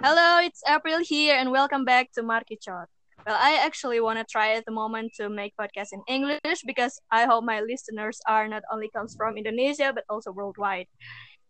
[0.00, 2.88] Hello, it's April here, and welcome back to Market Chat.
[3.28, 6.96] Well, I actually want to try at the moment to make podcast in English because
[7.12, 10.88] I hope my listeners are not only comes from Indonesia but also worldwide.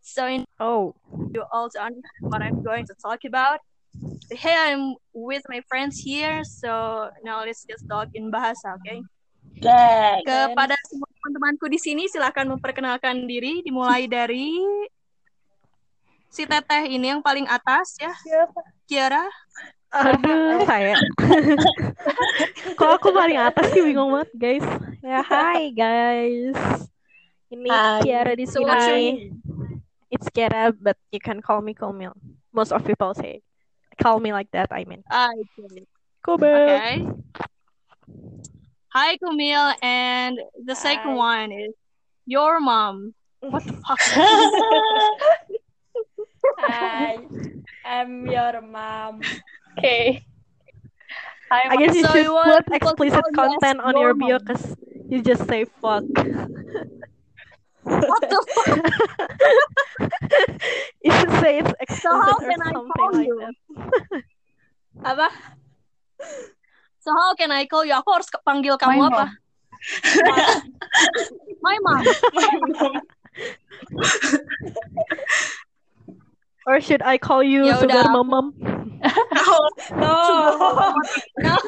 [0.03, 0.99] So in Oh,
[1.31, 3.63] you also understand what I'm going to talk about.
[4.35, 8.99] Hey, I'm with my friends here, so now let's just talk in bahasa, okay?
[9.63, 10.27] Back.
[10.27, 14.59] Kepada semua teman-temanku di sini, silakan memperkenalkan diri, dimulai dari
[16.31, 18.63] si teteh ini yang paling atas ya, Siapa?
[18.87, 19.27] Kiara.
[19.91, 20.95] aduh saya.
[22.79, 24.67] Kok aku paling atas sih bingung banget, guys.
[25.03, 26.87] Ya, hai guys.
[27.51, 27.99] Ini Hai.
[28.07, 29.35] Kiara di So sini.
[30.15, 32.15] It's Kiara, but you can call me Komil.
[32.55, 33.43] Most of people say
[33.99, 35.03] call me like that, I mean.
[35.11, 35.83] Ah, okay.
[36.23, 36.55] Komil.
[36.55, 36.95] Okay.
[38.95, 41.35] Hi, Kumil, and the second Hi.
[41.35, 41.75] one is
[42.27, 43.15] your mom.
[43.43, 43.99] What the fuck?
[46.45, 47.17] Hi.
[47.85, 49.21] I'm your mom.
[49.79, 50.25] Okay.
[51.51, 54.45] Hi, I guess you So should you put explicit content on your bio mom.
[54.45, 54.77] because
[55.11, 56.05] you just say fuck.
[57.83, 58.79] what the fuck?
[61.05, 63.37] you should say it's So how explicit or can I call like you?
[63.41, 63.55] that.
[65.05, 65.29] Apa?
[67.01, 67.95] So how can I call you?
[67.99, 69.27] Aku harus panggil kamu My apa?
[71.65, 72.05] My mom.
[76.71, 78.55] Or should I call you Ya sugar mom?
[79.91, 80.95] No.
[81.43, 81.59] No.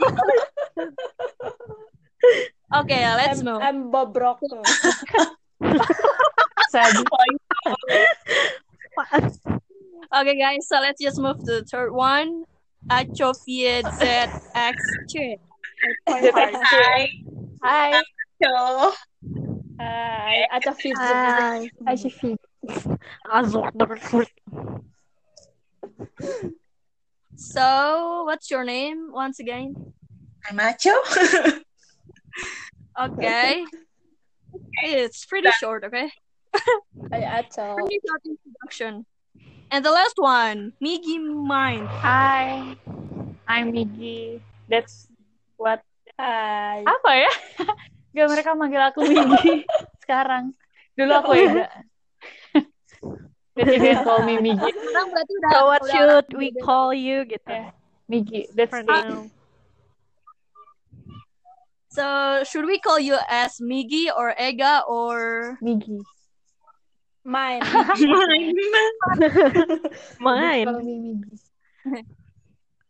[2.72, 3.61] Okay, let's I'm, move.
[3.61, 4.39] I'm Bobrok.
[4.47, 4.62] tuh.
[6.70, 6.95] Sad.
[10.12, 12.45] Okay, guys, so let's just move to the third one.
[12.89, 14.77] Atrophied ZX
[15.08, 15.36] Chin.
[16.06, 17.11] Hi.
[17.64, 18.03] Hi.
[18.41, 18.92] Hello.
[19.80, 20.47] Hi.
[20.53, 20.97] Aca Fit.
[20.97, 21.69] Hi.
[25.83, 26.55] Aja Fit.
[27.35, 29.75] So, what's your name once again?
[30.49, 30.95] I'm Macho.
[32.93, 33.65] Okay.
[34.85, 36.13] It's pretty short, okay?
[37.09, 37.73] Hi Aca.
[37.81, 39.07] Pretty short introduction.
[39.73, 41.89] And the last one, Miggy Mind.
[42.05, 42.77] Hi.
[43.48, 44.45] I'm Migi.
[44.69, 45.09] That's
[45.57, 45.81] what
[46.21, 46.85] Hi.
[46.85, 47.33] apa ya?
[48.13, 49.65] Gak mereka manggil aku Migi
[50.05, 50.53] sekarang.
[50.92, 51.65] Dulu aku Ega.
[54.05, 54.70] Call me Migi.
[54.70, 57.50] Sekarang berarti udah So what udah should we call you gitu?
[57.50, 57.70] Yeah.
[58.11, 58.50] Migi.
[58.55, 59.30] That's For now.
[61.92, 66.00] So, should we call you as Miggy or Ega or Migi.
[67.24, 67.61] Mine.
[70.18, 70.67] Mine.
[70.67, 71.20] Call me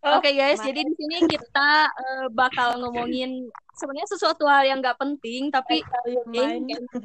[0.03, 0.67] Oh, Oke guys, mine.
[0.67, 6.27] jadi di sini kita eh, bakal ngomongin sebenarnya sesuatu hal yang nggak penting, tapi kayak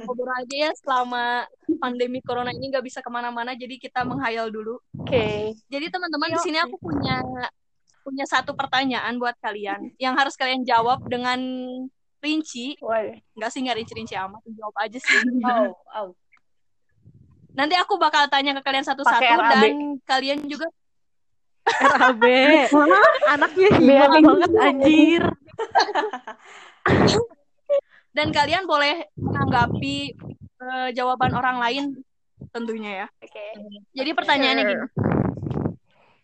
[0.01, 1.45] ngobrol aja ya selama
[1.77, 4.81] pandemi corona ini nggak bisa ke mana-mana, jadi kita menghayal dulu.
[4.97, 5.53] Oke.
[5.69, 7.21] Jadi teman-teman di sini aku punya
[8.01, 11.37] punya satu pertanyaan buat kalian yang harus kalian jawab dengan
[12.17, 12.81] rinci,
[13.37, 15.21] nggak sih nggak rinci-rinci amat, jawab aja sih.
[15.45, 16.09] Oh, oh.
[17.53, 20.69] Nanti aku bakal tanya ke kalian satu-satu dan kalian juga
[21.67, 22.23] RAB.
[23.33, 25.23] Anaknya hibah banget anjir.
[28.17, 30.17] dan kalian boleh menanggapi
[30.57, 31.83] eh, jawaban orang lain
[32.49, 33.07] tentunya ya.
[33.21, 33.45] Oke.
[33.93, 34.71] Jadi pertanyaannya Sure.
[34.73, 34.85] gini.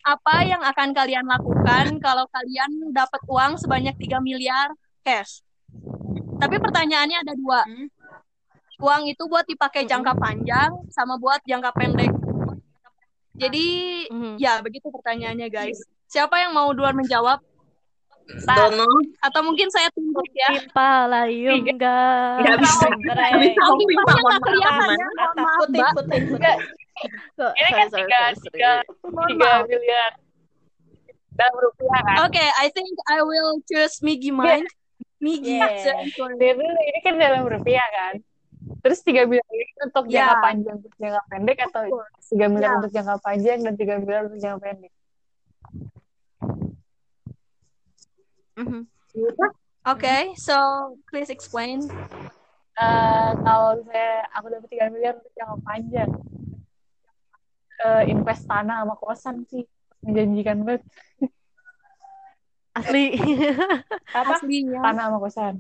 [0.03, 4.75] Apa yang akan kalian lakukan kalau kalian dapat uang sebanyak 3 miliar
[5.05, 5.39] cash?
[6.43, 7.63] Tapi pertanyaannya ada dua.
[7.63, 7.87] Hmm.
[8.83, 12.11] Uang itu buat dipakai jangka panjang sama buat jangka pendek.
[13.43, 13.65] Jadi
[14.07, 14.33] Mhm.
[14.39, 15.79] ya begitu pertanyaannya guys.
[16.07, 17.43] Siapa yang mau duluan menjawab?
[18.23, 18.87] Dono.
[19.19, 20.55] Atau mungkin saya tunjuk ya.
[20.55, 22.39] Pipa layung gas.
[22.39, 22.87] Nggak bisa.
[22.87, 23.39] Kelihatan
[24.15, 24.95] maaf.
[24.95, 25.07] ya.
[25.35, 25.91] Maaf, Mbak.
[26.31, 26.57] Enggak,
[27.59, 28.71] ini kan tiga, tiga,
[29.27, 30.11] tiga miliar
[31.33, 32.15] dalam rupiah kan.
[32.29, 34.69] Oke, I think I will choose Miggy Mind.
[35.19, 36.07] Miggy Yeah.
[36.15, 38.23] tuh ini kan dalam rupiah kan.
[38.85, 40.31] Terus tiga miliar ini untuk Ya.
[40.31, 41.83] jangka panjang untuk jangka pendek atau
[42.25, 42.77] tiga miliar Ya.
[42.79, 44.93] untuk jangka panjang dan tiga miliar untuk jangka pendek.
[48.55, 48.85] Mhm.
[49.83, 50.55] Okay, so
[51.09, 51.83] please explain.
[52.73, 56.09] Eh, kalau saya aku dapat tiga miliar untuk jangka panjang,
[57.79, 59.65] eh, invest tanah sama kosan sih
[60.01, 60.81] menjanjikan banget.
[62.73, 63.13] Asli.
[64.17, 64.33] Apa?
[64.39, 64.81] Aslinya.
[64.81, 65.55] Tanah sama kosan.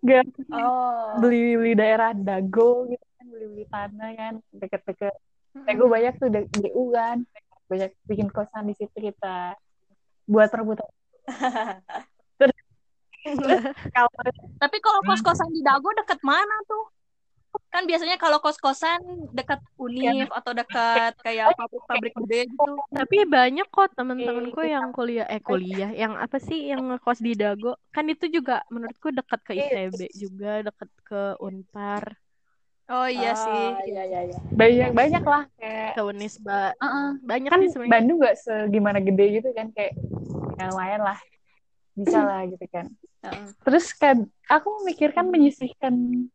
[0.00, 1.18] Gak Oh.
[1.18, 5.14] beli beli daerah dago gitu kan beli beli tanah kan deket-deket
[5.54, 7.22] dago banyak tuh DU kan
[7.70, 9.54] banyak bikin kosan di situ kita.
[10.26, 10.90] Buat rebutan.
[13.96, 14.10] Kalau
[14.60, 16.92] Tapi kalau kos-kosan di Dago deket mana tuh?
[17.70, 18.98] kan biasanya kalau kos-kosan
[19.30, 22.72] dekat univ atau dekat kayak pabrik-pabrik gede gitu.
[22.90, 25.90] Tapi banyak kok temen-temenku yang kuliah eh kuliah.
[25.94, 26.74] Yang apa sih?
[26.74, 27.78] Yang ngekos di Dago.
[27.94, 32.18] Kan itu juga menurutku dekat ke ITB juga, dekat ke Unpar,
[32.84, 33.64] Oh iya sih.
[33.72, 34.38] Ah, Iya, iya, iya.
[34.52, 36.76] banyak banyak lah kayak ke Unisba.
[36.76, 37.08] Heeh.
[37.24, 37.92] Banyak kan sih sebenarnya.
[37.96, 39.96] Bandung nggak segimana gede gitu kan kayak
[40.54, 41.18] ya lumayan lah
[41.94, 42.86] bisa lah gitu kan
[43.22, 43.46] Heeh.
[43.62, 46.26] terus kan aku memikirkan menyisihkan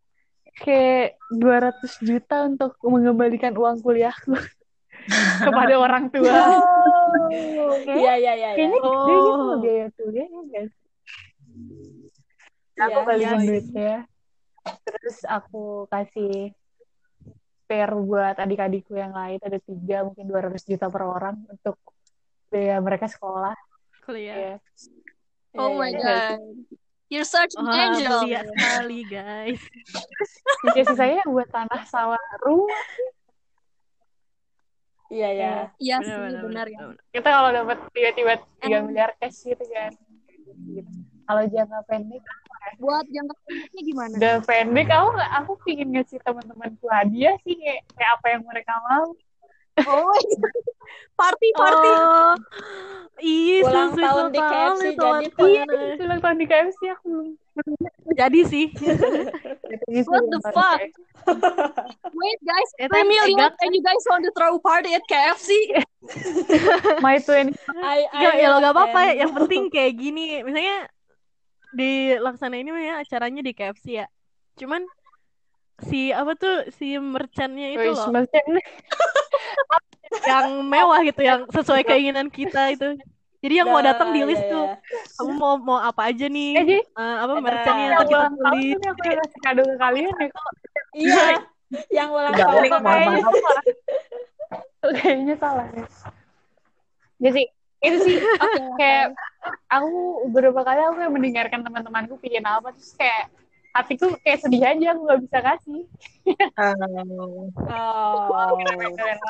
[0.59, 4.35] kayak 200 juta untuk mengembalikan uang kuliahku
[5.47, 6.35] kepada orang tua
[7.59, 8.33] Oh, iya, iya, iya.
[8.35, 8.49] iya.
[8.55, 8.87] kayaknya Oh.
[8.87, 10.73] gede gitu loh biaya kuliah ya guys
[12.75, 13.47] aku Iya, balikin iya.
[13.47, 13.93] duitnya
[14.79, 16.53] terus aku kasih
[17.59, 21.77] spare buat adik-adikku yang lain ada tiga mungkin 200 juta per orang untuk
[22.47, 23.53] biaya mereka sekolah
[24.01, 24.35] Kuliah.
[24.35, 24.55] ya
[25.53, 26.17] Oh my Iya, iya.
[26.37, 26.39] god.
[27.09, 28.21] You're such an Wah, angel.
[28.21, 29.61] mulia sekali, guys.
[30.77, 32.85] ya sisanya buat tanah sawah rumah
[35.09, 35.51] Iya, iya.
[35.81, 36.79] Iya sih, Benar, benar ya.
[37.09, 39.89] kita kalau dapat tiba-tiba 3 Emang- miliar cash gitu kan
[40.69, 40.85] Gitu.
[41.23, 42.21] kalau jangka pendek
[42.77, 44.13] Buat jangka pendeknya gimana?
[44.15, 48.73] udah pendek aku nggak aku pingin ngasih teman-temanku hadiah sih kayak, kayak apa yang mereka
[48.85, 49.15] mau
[49.79, 50.11] Oh,
[51.19, 51.91] party party.
[51.95, 52.35] Oh,
[53.23, 55.63] ih, Ulang tahun di KFC jadi iya
[56.03, 57.27] ulang tahun di KFC aku belum
[58.19, 58.65] Jadi sih.
[60.03, 60.79] What the fuck?
[62.11, 63.63] Wait guys, Itu 3 yang million tegak.
[63.63, 65.49] and you guys want to throw a party at KFC?
[67.05, 69.23] my 20 I, I Ya, ya lo gak apa-apa ya.
[69.23, 70.43] Yang penting kayak gini.
[70.43, 70.91] Misalnya
[71.73, 74.07] di laksana ini ya acaranya di KFC ya.
[74.57, 74.83] Cuman
[75.79, 78.11] si apa tuh si merchantnya itu Wih, loh.
[78.11, 78.43] maksudnya
[80.29, 82.97] yang mewah gitu yang sesuai keinginan kita itu.
[83.39, 84.75] Jadi yang mau Nah, datang di list iya, tuh iya.
[85.15, 86.49] kamu mau mau apa aja nih?
[86.51, 90.27] Eh, jadi Eh, apa merchantnya yang kita tuh aku yang kasih kado ke kalian ya.
[90.91, 91.23] Iya,
[91.93, 93.23] yang ulang tahun kayaknya
[94.99, 95.85] kayaknya salah ya.
[97.19, 97.43] Jadi
[97.79, 98.15] itu sih
[98.79, 99.15] kayak
[99.71, 99.89] aku
[100.31, 103.31] beberapa kali aku kayak mendengarkan teman-temanku bikin apa terus kayak
[103.71, 105.81] hatiku kayak sedih aja aku nggak bisa kasih
[107.69, 108.59] Oh,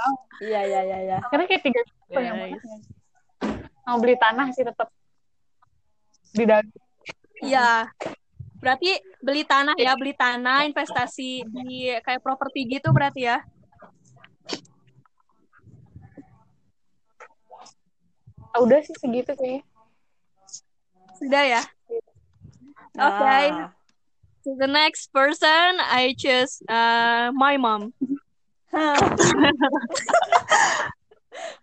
[0.41, 1.17] iya, iya, iya, iya.
[1.29, 2.41] karena kayak tiga juta banyak Guys.
[2.41, 2.77] banget ya.
[3.85, 4.87] mau beli tanah sih tetap
[6.33, 6.65] di dalam
[7.39, 7.87] Iya.
[8.59, 8.91] Berarti
[9.23, 13.39] beli tanah ya, beli tanah, investasi di kayak properti gitu berarti ya.
[18.53, 19.61] Ah, udah sih segitu kayaknya
[21.19, 21.61] Sudah ya.
[22.95, 23.47] Okay.
[23.51, 23.69] Ah.
[24.39, 27.91] So the next person I choose uh, my mom.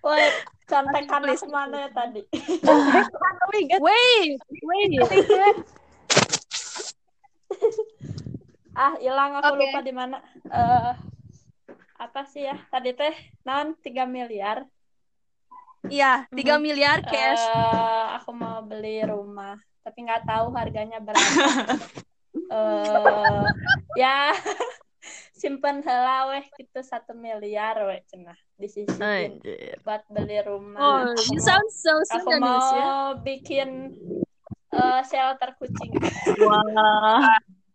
[0.06, 0.34] Wait,
[0.68, 2.22] contekannya ke mana ya tadi?
[3.80, 4.92] Wait, wait.
[8.76, 9.60] Ah, hilang aku Oke.
[9.64, 10.20] lupa di mana.
[10.52, 10.92] Eh,
[11.96, 12.60] apa sih ya?
[12.68, 13.16] Tadi teh
[13.48, 14.68] non 3 miliar.
[15.90, 17.44] Iya, 3 miliar cash.
[17.46, 19.56] Eh, aku mau beli rumah,
[19.86, 21.20] tapi nggak tahu harganya berapa.
[22.46, 23.42] Eh,
[23.98, 24.30] ya
[25.34, 29.42] simpen heula weh gitu satu miliar weh cenah disisihin
[29.82, 30.78] buat beli rumah.
[30.78, 33.90] Oh, Aku you mau- sound so aku mau bikin
[34.70, 35.90] eh, shelter kucing.
[35.90, 36.38] Kucing
[36.70, 36.86] ya.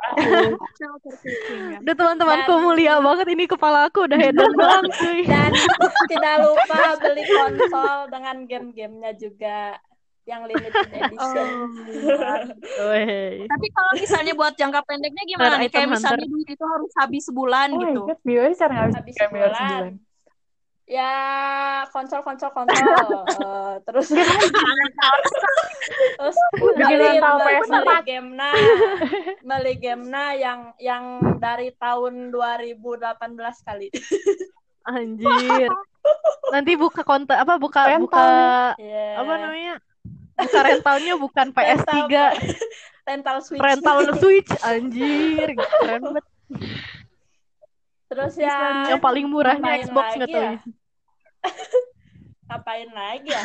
[1.82, 4.52] Udah teman-temanku Dan- mulia banget ini kepala aku udah hedon
[4.98, 5.22] cuy.
[5.26, 5.52] Dan
[6.12, 9.78] tidak lupa beli konsol dengan game-gamenya juga
[10.24, 11.50] yang limited edition.
[11.66, 12.90] Oh.
[12.94, 13.42] Weh.
[13.50, 15.70] Tapi kalau misalnya buat jangka pendeknya gimana nih?
[15.70, 18.02] Kayak item misalnya duit itu harus habis sebulan oh gitu.
[18.06, 18.90] my god Habis miliar sebulan.
[18.94, 19.86] sebulan
[20.92, 21.14] Ya
[21.88, 22.84] konsol-konsol konsol
[23.42, 24.12] Eh, terus
[26.20, 27.72] terus beli, rental beli, PS4.
[27.72, 28.54] beli game nah
[29.42, 31.04] beli game nah yang yang
[31.38, 33.18] dari tahun 2018
[33.64, 33.88] kali
[34.84, 35.70] Anjir.
[36.52, 38.02] Nanti buka konten apa buka Rental.
[38.02, 38.26] buka
[38.76, 39.06] Iya.
[39.16, 39.74] apa namanya?
[40.34, 42.36] Buka rentalnya bukan PS3, Rental-
[43.02, 45.48] rental switch rental Switch anjir.
[45.54, 46.24] Keren banget.
[48.08, 50.44] terus ya Yang paling murahnya Xbox nggak tahu.
[50.44, 50.52] ya?
[52.52, 53.44] ngapain lagi ya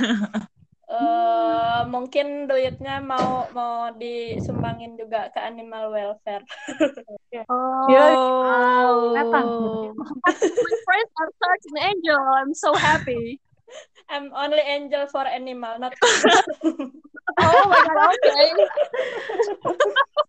[0.86, 6.46] Eh, mungkin duitnya mau mau disumbangin juga ke animal welfare.
[7.52, 7.92] Oh.
[7.92, 9.12] Oh.
[9.12, 9.44] Datang.
[10.24, 12.16] My friends are such an angel.
[12.16, 13.36] I'm so happy.
[14.08, 15.92] I'm only angel for animal, not
[17.44, 18.50] Oh my god, okay.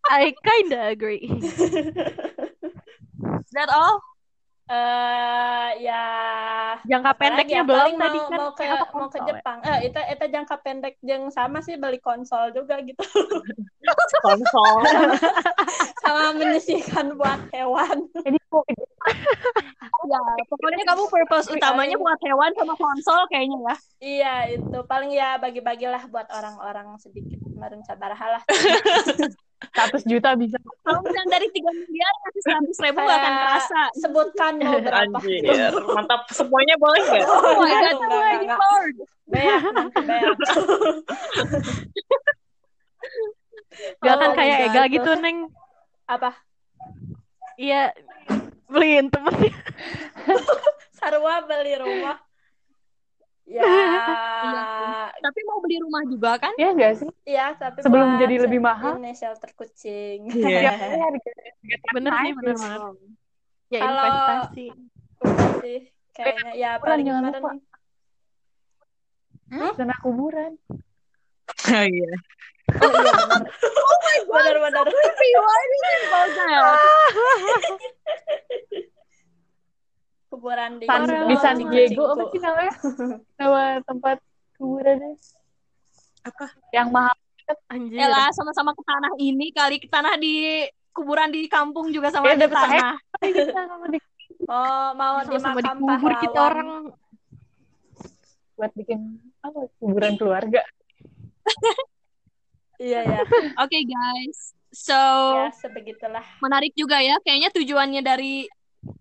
[0.10, 1.32] I kinda agree.
[1.32, 1.56] Is
[3.56, 4.04] that all?
[4.68, 6.04] Eh ya
[6.84, 9.26] Jangka pendeknya ya, belum paling tadi mau kan mau ke mau ke ya?
[9.32, 13.00] Jepang eh itu itu jangka pendek yang sama sih beli konsol juga gitu
[14.28, 14.84] Konsol.
[16.04, 19.16] sama menyisihkan buat hewan Jadi mau ke Jepang.
[20.08, 20.20] Ya,
[20.52, 23.76] pokoknya kamu purpose utamanya buat hewan sama konsol kayaknya ya.
[23.98, 28.44] iya itu paling ya bagi-bagilah buat orang-orang sedikit meren sabaraha lah
[29.58, 30.58] 100 juta bisa.
[30.82, 32.42] Kalau misalnya dari 3 miliar kasih
[32.78, 33.82] 100 ribu gak akan terasa.
[33.96, 36.22] sebutkan mau berapa Anjir, mantap.
[36.30, 37.26] Semuanya boleh nggak?
[37.26, 38.60] Oh my god, Enggak, oh enggak, my enggak.
[38.60, 38.96] lord.
[39.74, 40.38] nanti beak
[44.00, 44.58] Gak Oh kan my kayak.
[44.70, 45.38] Ega gitu, Neng.
[46.06, 46.32] apa
[47.58, 47.90] Iya,
[48.66, 49.50] beliin temennya.
[50.94, 52.18] sarwa beli rumah
[53.48, 53.64] ya
[55.18, 56.52] Tapi mau beli rumah juga kan?
[56.54, 57.10] Iya enggak sih?
[57.24, 59.00] iya tapi Sebelum jadi lebih mahal.
[59.00, 60.60] ini shelter kucing Iya.
[60.68, 61.32] Ya, harga
[61.92, 62.82] Bener sih, bener banget.
[63.68, 64.68] Ya Kalau- investasi.
[65.58, 65.80] sih
[66.14, 67.60] kayaknya ya paling jangan kemarin
[69.48, 69.76] lupa.
[69.76, 70.52] Dana kuburan.
[71.68, 72.12] Oh iya.
[72.68, 76.64] oh iya benar benar benar
[80.38, 82.74] kuburan di San, Orang- di San Diego apa sih namanya?
[83.36, 84.18] Nama tempat
[84.56, 85.18] kuburannya.
[86.24, 86.46] Apa?
[86.70, 87.18] Yang mahal.
[87.72, 87.98] Anjir.
[87.98, 92.36] Elah sama-sama ke tanah ini kali ke tanah di kuburan di kampung juga sama Ya,
[92.36, 92.94] di tanah.
[93.18, 93.88] Kita sama
[94.48, 96.52] oh mau di Sama-sama makam dikubur kita pahlawan.
[96.54, 96.70] orang.
[98.58, 99.00] buat bikin
[99.40, 100.62] apa kuburan keluarga.
[102.82, 103.22] iya ya
[103.62, 104.58] Oke guys.
[104.74, 104.94] So,
[105.38, 107.16] ya sebegitulah menarik juga ya.
[107.24, 108.50] Kayaknya tujuannya dari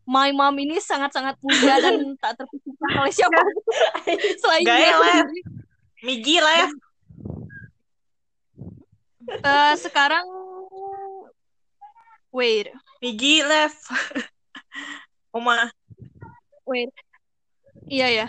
[0.06, 3.40] My Mom ini sangat-sangat mulia dan tak terpikirkan oleh siapa
[4.42, 5.40] selain Gak dia ya, sendiri.
[6.06, 6.68] Migi lah ya.
[9.26, 10.26] Eh, sekarang
[12.30, 12.70] wait,
[13.02, 13.80] Migi left.
[15.36, 15.68] Oma.
[16.64, 16.90] wait.
[17.86, 18.26] Iya ya.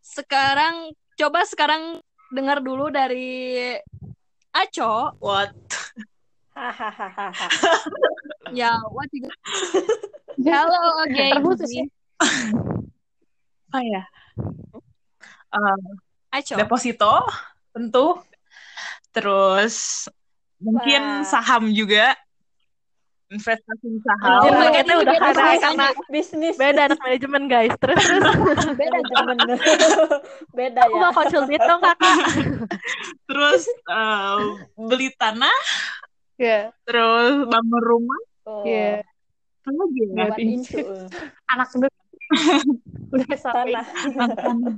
[0.00, 2.00] Sekarang coba sekarang
[2.32, 3.76] dengar dulu dari
[4.52, 5.16] Aco.
[5.20, 5.56] What?
[6.60, 7.48] hahaha
[8.52, 9.30] Ya, what you
[10.38, 11.34] Hello again.
[11.40, 11.84] Terputus ya.
[13.70, 14.02] Apa ya?
[15.50, 15.78] Eh,
[16.30, 16.54] Aco.
[16.54, 17.14] deposito
[17.74, 18.14] tentu.
[19.10, 20.06] Terus
[20.62, 21.26] mungkin Wah.
[21.26, 22.14] saham juga.
[23.30, 24.42] Investasi saham.
[24.42, 27.74] Oh God, udah karena karena bisnis beda anak manajemen guys.
[27.78, 29.38] Terus terus beda temen
[30.58, 32.16] beda aku ya mau konsultit dong kakak.
[33.26, 34.38] Terus eh,
[34.74, 35.58] beli tanah.
[36.42, 36.74] Iya.
[36.82, 38.20] Terus bangun rumah.
[38.50, 38.98] oh, Iya.
[38.98, 39.09] Apa lagi
[39.70, 40.26] ya?
[40.28, 40.80] buat insu
[41.48, 41.90] Anak udah
[43.14, 43.72] udah sampai
[44.36, 44.76] tanah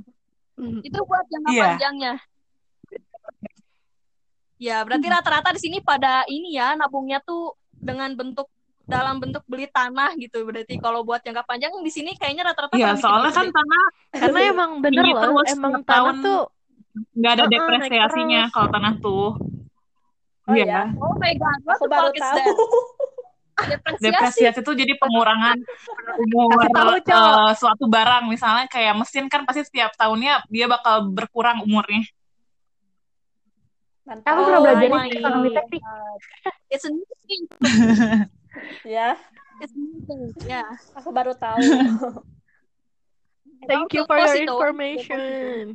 [0.85, 1.63] Itu buat jangka Iya.
[1.65, 2.13] panjangnya.
[4.61, 8.47] Ya, berarti rata-rata di sini pada ini ya, nabungnya tuh dengan bentuk
[8.87, 10.39] dalam bentuk beli tanah gitu.
[10.47, 13.57] Berarti kalau buat jangka panjang di sini kayaknya rata-rata Iya, bikin soalnya kan gede.
[13.59, 13.83] tanah
[14.13, 16.15] Karena emang bener loh, terus emang tahun.
[16.21, 16.39] tuh
[17.17, 19.27] nggak ada naik depresiasinya kalau tanah tuh.
[20.43, 20.63] Oh Iya.
[20.67, 22.55] ya, Oh my god, what aku the baru fuck is tahu.
[23.69, 24.03] Depresiasi.
[24.03, 25.57] Depresiasi itu jadi pengurangan
[26.19, 28.27] umur tahu, eh, suatu barang.
[28.27, 32.03] Misalnya kayak mesin kan pasti setiap tahunnya dia bakal berkurang umurnya.
[34.03, 34.35] Mantap.
[34.35, 35.83] Aku pernah Oh belajar ekonomi teknik.
[36.67, 37.43] It's a new thing.
[38.85, 39.17] Ya,
[39.65, 40.29] It's a new thing.
[40.45, 40.77] Yeah.
[40.93, 41.57] aku baru tahu.
[43.69, 45.73] Thank you for your information.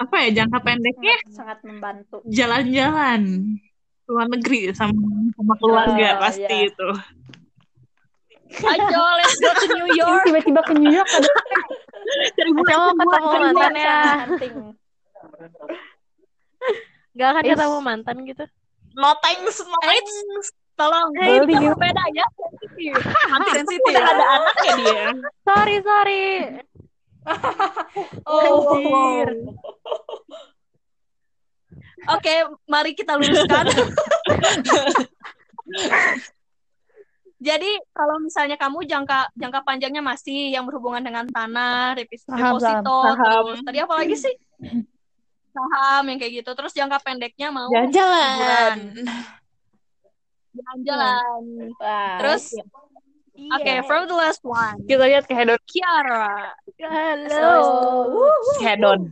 [0.00, 2.24] Apa ya jangka pendeknya sangat, sangat membantu.
[2.32, 3.20] jalan-jalan
[4.12, 4.92] luar negeri sama
[5.32, 6.68] sama keluarga Oh, pasti iya.
[6.68, 6.88] itu.
[8.52, 8.84] Ayo,
[9.16, 10.28] let's go to New York.
[10.28, 13.96] tiba-tiba ke New York ada Aca mau ketemu mantan ya.
[14.20, 14.54] Hunting.
[17.12, 18.44] Gak akan ketemu mantan gitu.
[18.92, 20.52] No thanks, no thanks.
[20.72, 21.52] Tolong, Hey, Bali.
[21.52, 22.24] kan beda ya.
[22.34, 22.92] Sensitif.
[23.28, 23.88] Nanti Sensitif.
[23.88, 25.04] udah ada anaknya dia.
[25.42, 26.24] Sorry, sorry.
[28.26, 29.30] Oh, Anjir.
[32.10, 32.34] Oke,
[32.66, 33.66] mari kita luruskan.
[37.42, 42.98] Jadi kalau misalnya kamu jangka jangka panjangnya masih yang berhubungan dengan tanah, repis- Saham, deposito,
[43.02, 43.42] saham.
[43.50, 44.34] terus tadi apa lagi sih?
[45.50, 46.50] Saham yang kayak gitu.
[46.54, 48.78] Terus jangka pendeknya mau Jalan-jalan.
[50.54, 51.42] jalan-jalan.
[52.22, 52.42] Terus
[53.34, 55.58] oke, from the last one, kita lihat ke hedon.
[55.66, 56.54] Kiara.
[56.78, 57.54] Halo.
[58.22, 59.10] Oh, Hedon.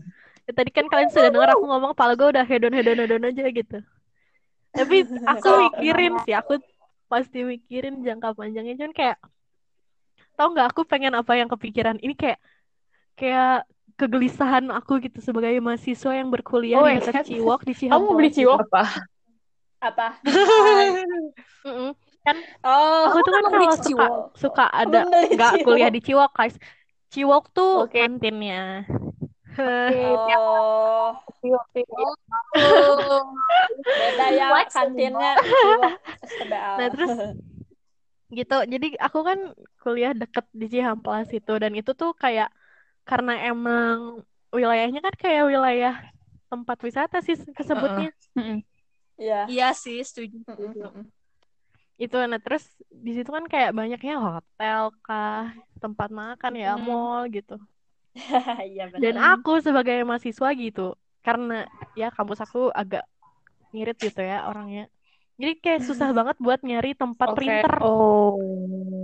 [0.50, 3.44] Ya, tadi kan kalian sudah dengar aku ngomong kepala gue udah hedon hedon hedon aja
[3.54, 3.78] gitu.
[4.74, 6.58] Tapi aku mikirin sih, aku
[7.06, 9.18] pasti mikirin jangka panjangnya cuman kayak
[10.34, 12.38] tau nggak aku pengen apa yang kepikiran ini kayak
[13.14, 13.62] kayak
[13.94, 17.26] kegelisahan aku gitu sebagai mahasiswa yang berkuliah Oh di dekat God.
[17.30, 18.28] Ciwok di Kamu mau beli.
[18.34, 18.58] Ciwok?
[18.58, 18.82] Apa?
[19.78, 20.06] apa?
[21.66, 21.92] Mm-mm.
[22.64, 24.12] Oh, Aku tuh kan kalau suka Ciwok.
[24.34, 26.56] suka ada nggak kuliah di Ciwok guys.
[27.10, 27.98] Ciwok tuh Oke.
[28.02, 28.86] kantinnya.
[30.36, 31.12] Oh,
[32.56, 33.32] Oh.
[33.80, 35.32] beda ya kantinnya.
[36.50, 37.10] Nah, terus
[38.30, 38.56] gitu.
[38.66, 39.38] Jadi aku kan
[39.82, 42.52] kuliah deket di Cihamplas itu dan itu tuh kayak
[43.08, 44.22] karena emang
[44.54, 45.94] wilayahnya kan kayak wilayah
[46.50, 48.10] tempat wisata sih kesebutnya.
[49.20, 49.40] Iya.
[49.46, 50.42] Iya sih, setuju.
[50.48, 51.04] Mm-mm.
[52.00, 57.60] Itu nah terus di situ kan kayak banyaknya hotel kah, tempat makan ya, mall gitu.
[59.02, 59.38] Dan benar.
[59.38, 63.06] aku sebagai mahasiswa gitu, karena ya kampus aku agak
[63.70, 64.90] ngirit gitu ya orangnya.
[65.40, 67.38] Jadi kayak susah banget buat nyari tempat Oke.
[67.38, 67.72] printer.
[67.80, 68.36] Oh.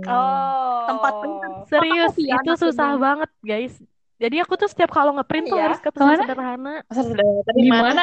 [0.07, 0.49] Oh.
[0.87, 1.49] Tempat printer.
[1.67, 3.03] Serius, Fotokopian itu susah maksudnya.
[3.03, 3.73] banget, guys.
[4.17, 5.65] Jadi aku tuh setiap kalau ngeprint tuh Iya.
[5.69, 6.81] harus ke pasar sederhana.
[6.89, 8.01] Tadi di mana?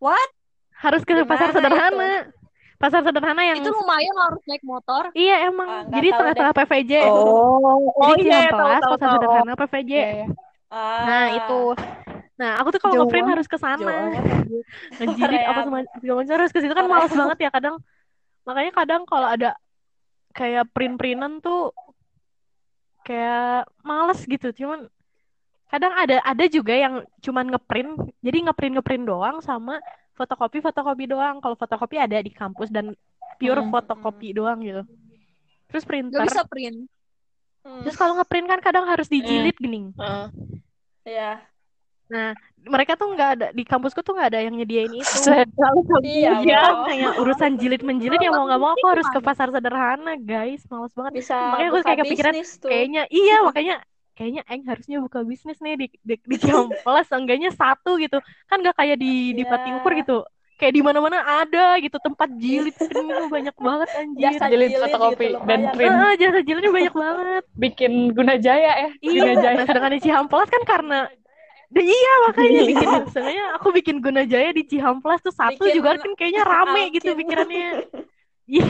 [0.00, 0.30] What?
[0.72, 2.32] Harus ke Di pasar sederhana.
[2.80, 5.12] Pasar sederhana yang Itu lumayan lo harus naik motor.
[5.12, 5.68] Iya emang.
[5.68, 6.92] Nggak Jadi tengah-tengah PVJ.
[7.12, 9.14] Oh, oh Jadi iya, tahu Cihamplas, tahu pasar tahu.
[9.20, 9.92] sederhana PVJ.
[9.92, 10.26] Iya, iya.
[10.72, 11.02] Ah.
[11.04, 11.60] Nah, itu.
[12.40, 14.16] Nah, aku tuh kalau ngeprint harus ke sana.
[14.96, 16.94] Ngejilid apa sama segala macam harus ke situ kan Korea.
[16.96, 17.76] males banget ya kadang.
[18.48, 19.50] Makanya kadang kalau ada
[20.32, 21.76] kayak print-printan tuh
[23.04, 24.56] kayak males gitu.
[24.56, 24.88] Cuman
[25.68, 28.08] kadang ada ada juga yang cuman ngeprint.
[28.24, 29.76] Jadi ngeprint ngeprint doang sama
[30.12, 31.38] fotokopi fotokopi doang.
[31.38, 32.92] Kalau fotokopi ada di kampus dan
[33.36, 33.70] pure Hmm.
[33.70, 34.82] fotokopi doang gitu.
[35.66, 36.20] Terus Gak printer.
[36.24, 36.78] bisa print.
[37.60, 37.84] Hmm.
[37.84, 39.92] Terus kalau ngeprint kan kadang harus dijilid gening.
[39.94, 40.26] Heeh.
[41.04, 41.32] Iya.
[42.10, 45.06] Nah, mereka tuh nggak ada di kampusku tuh nggak ada yang nyediain itu.
[46.02, 46.86] Iya, Jadi kan bro.
[46.88, 50.90] kayak urusan jilid menjilid ya mau nggak mau aku harus ke pasar sederhana guys males
[50.90, 52.68] banget Bisa makanya aku kayak kepikiran bisnis tuh.
[52.68, 53.74] kayaknya iya makanya
[54.20, 58.76] kayaknya Eng harusnya buka bisnis nih di di, di Ciamplas enggaknya satu gitu kan nggak
[58.76, 59.48] kayak di di Iya.
[59.48, 60.16] Patiukur gitu
[60.60, 64.82] kayak di mana-mana ada gitu tempat jilid print itu banyak banget anjir Jasa Jilid jilid
[64.84, 65.88] fotokopi gitu, dan print.
[65.88, 68.90] Heeh, jasa jilidnya banyak banget Bikin guna jaya ya.
[69.00, 69.54] iya Guna jaya.
[69.56, 71.00] nah sedangkan di Cihamplas kan karena
[71.70, 76.02] Nah, iya makanya bikin sebenarnya aku bikin Guna Jaya di Cihamplas tuh satu Bikin juga
[76.02, 77.86] kan kayaknya rame gitu pikirannya.
[78.50, 78.66] Iya.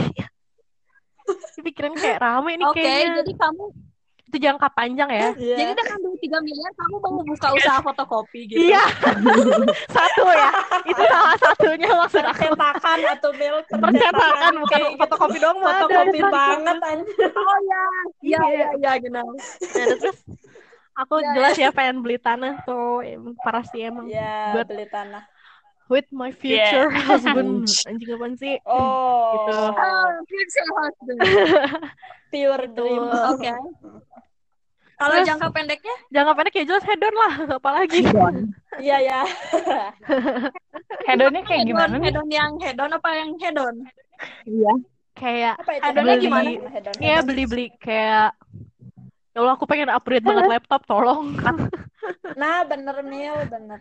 [1.57, 3.25] Pikiran kayak rame nih Oke, kayaknya.
[3.25, 3.63] jadi kamu
[4.31, 5.35] Itu jangka panjang ya.
[5.35, 5.55] Iya.
[5.59, 8.63] jadi dengan duit 3 miliar kamu mau buka usaha fotokopi gitu.
[8.63, 8.79] Iya.
[9.95, 10.49] satu ya.
[10.87, 12.39] Itu salah satunya maksud aku.
[12.47, 14.95] percetakan atau mil Percetakan bukan gitu.
[14.97, 15.79] fotokopi doang mah ada.
[15.83, 17.27] fotokopi banget anjir.
[17.29, 17.83] Oh ya.
[18.21, 19.27] Iya, iya, iya, genau.
[19.27, 20.17] Nah, terus
[20.93, 24.87] aku Ya, jelas ya pengen beli tanah tuh emang parah sih emang Ya, Buat- beli
[24.87, 25.27] tanah.
[25.87, 29.51] with my future husband anjing apaan sih Oh, Gitu.
[29.75, 31.19] Oh, future husband.
[32.31, 33.03] pure dream.
[33.27, 33.51] Oke.
[35.01, 37.99] Kalau jangka pendeknya jangka pendek ya jelas hedon lah apalagi
[38.77, 39.21] Iya ya.
[41.09, 42.03] Hedonnya kayak hedon, gimana nih?
[42.07, 43.75] hedon yang hedon apa yang hedon?
[45.11, 45.83] kayak Apa itu?
[45.89, 46.49] Hedonnya beli gimana?
[47.01, 48.37] Iya beli-beli kayak
[49.31, 51.33] Ya Allah aku pengen upgrade banget laptop tolong
[52.35, 53.79] Nah, bener Mil, bener.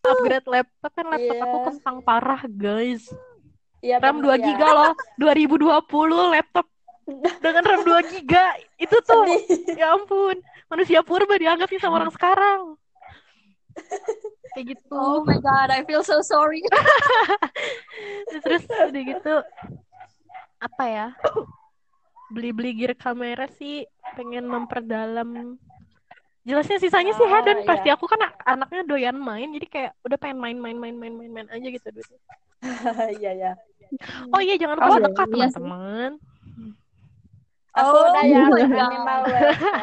[0.00, 1.44] upgrade laptop kan laptop Iya.
[1.44, 3.04] aku kentang parah guys
[3.78, 4.46] Iya, RAM 2 bener, ya.
[4.48, 6.66] giga loh 2020 laptop
[7.38, 9.76] dengan RAM 2 giga itu tuh Sedih.
[9.76, 10.36] ya ampun
[10.68, 12.60] manusia purba dianggapnya sama orang sekarang
[14.52, 16.60] kayak gitu Oh my god, I feel so sorry.
[18.42, 19.34] terus udah gitu
[20.58, 21.06] apa ya
[22.28, 25.56] beli-beli gear kamera sih pengen memperdalam
[26.42, 27.66] jelasnya sisanya sih Ah, hedon iya.
[27.66, 31.30] pasti aku kan anaknya doyan main jadi kayak udah pengen main main main main main
[31.30, 32.18] main aja gitu duitnya
[33.22, 33.52] Iya, ya.
[34.28, 35.32] oh iya jangan Oh, lupa iya, sedekah iya sih.
[35.38, 36.10] teman-teman
[37.78, 38.68] Aku Oh udah ya God.
[38.68, 39.78] minimal WFH.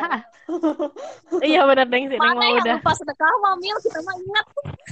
[1.41, 4.45] iya benar deng sih Neng mau yang udah lupa sedekah mamil kita mah ingat.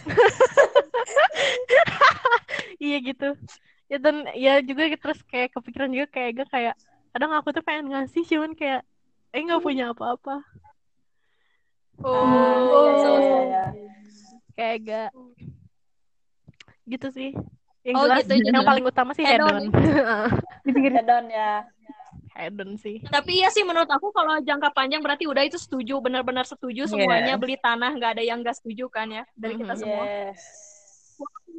[2.84, 3.30] iya gitu
[3.88, 6.74] ya dan ya juga terus kayak kepikiran juga kayak gak kayak
[7.14, 8.82] kadang aku tuh pengen ngasih cuman kayak
[9.32, 10.42] eh nggak punya apa-apa
[12.04, 13.64] Oh, iya, iya, iya.
[14.58, 15.10] kayak gak
[16.90, 17.30] gitu sih
[17.86, 19.70] yang Oh, jelas gitu, yang paling utama sih hedon
[20.66, 21.64] Hedon ya.
[22.34, 26.44] Hedon sih Tapi iya sih menurut aku kalau jangka panjang berarti udah itu setuju, benar-benar
[26.44, 29.82] setuju semuanya beli tanah, nggak ada yang nggak setuju kan ya dari kita Mhm.
[29.82, 30.06] semua.
[30.10, 30.42] Yes.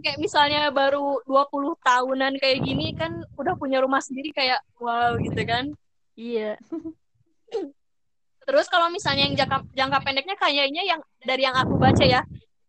[0.04, 5.38] Kayak misalnya baru 20 tahunan kayak gini kan udah punya rumah sendiri kayak wow gitu
[5.46, 5.70] kan.
[6.14, 6.58] iya
[8.44, 12.20] Terus kalau misalnya yang jangka, jangka pendeknya kayaknya yang dari yang aku baca ya,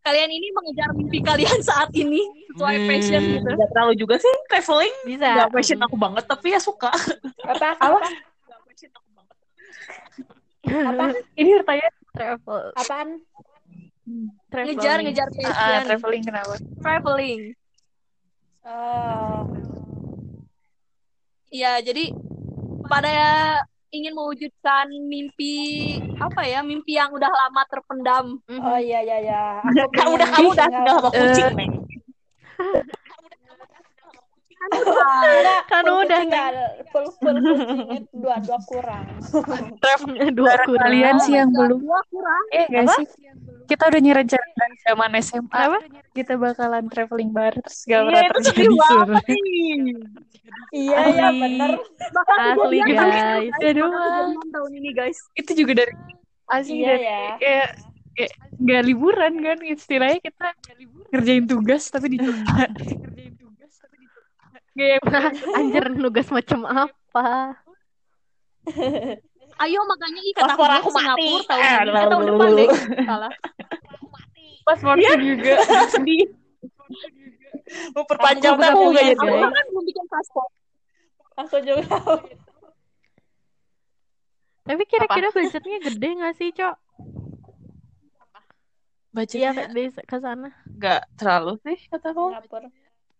[0.05, 2.21] kalian ini mengejar mimpi kalian saat ini
[2.53, 3.49] sesuai Hmm, passion gitu.
[3.57, 4.95] Gak terlalu juga sih traveling.
[5.01, 6.93] bisa Gak passion aku banget, tapi ya suka.
[7.49, 7.69] Apa?
[7.89, 7.99] Apa?
[8.45, 9.35] Gak passion aku banget.
[10.85, 11.05] Apa?
[11.33, 13.09] Ini bertanya travel Apaan?
[14.53, 14.77] traveling.
[14.77, 16.55] Ngejar ngejar ah, passion, traveling kenapa?
[16.79, 17.41] traveling.
[18.65, 19.45] Oh,
[21.53, 22.09] ya jadi
[22.85, 23.13] pada
[23.95, 25.55] ingin mewujudkan mimpi
[26.19, 29.43] apa ya mimpi yang udah lama terpendam Oh iya iya iya.
[29.63, 31.53] Aku Kamu udah kamu udah tinggal sama kucing.
[34.55, 36.65] Kan full udah, kucing nggak ada.
[36.89, 37.37] full full
[38.15, 39.05] dua dua kurang.
[40.31, 40.85] Dua kurang.
[40.85, 41.79] Kalian sih yang belum.
[41.79, 43.05] dua kurang Eh, gak sih?
[43.65, 45.49] Kita udah nyerencana dari zaman SMA.
[45.51, 45.77] Apa?
[46.11, 49.21] Kita bakalan traveling bareng terus gak Iya, pernah itu terjadi suruh.
[50.71, 51.41] Iya iya Asli.
[51.41, 51.71] bener.
[52.35, 53.15] Asli guys.
[53.15, 53.91] Ya kejadian
[54.49, 55.93] tahun ini guys Itu juga dari
[56.47, 57.21] asli Iya dari ya.
[57.37, 57.69] kayak
[58.15, 60.47] kayak nggak liburan kan istilahnya kita
[61.11, 62.39] ngerjain tugas tapi tugas
[63.03, 63.24] tapi
[64.75, 64.99] kayak
[65.55, 67.55] Anjir nugas macam apa?
[69.63, 71.47] ayo makanya ih kata Paspor aku aku ke Singapura mati.
[71.47, 72.69] tahun Eh, ini eh, tahun depan deh
[73.07, 73.33] salah
[74.65, 75.53] paspornya juga
[75.95, 76.25] Sedih.
[77.95, 79.39] Mau perpanjang Aku juga tahun punya, gak jadi.
[79.41, 80.47] aku kan belum bikin paspor
[81.35, 81.95] Aku juga.
[84.65, 86.75] Tapi kira-kira budgetnya gede gak sih, Cok?
[89.31, 90.49] Iya, Budgetnya di ke sana.
[90.67, 92.35] nggak terlalu sih kata aku.
[92.35, 92.69] Singapura.